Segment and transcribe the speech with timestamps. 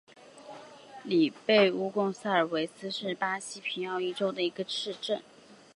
[1.03, 5.21] 里贝鲁贡萨尔维斯是巴西皮奥伊州的一个市镇。